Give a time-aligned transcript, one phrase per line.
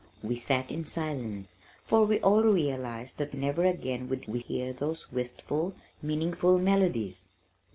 [0.23, 5.11] We sat in silence, for we all realized that never again would we hear those
[5.11, 7.29] wistful, meaningful melodies.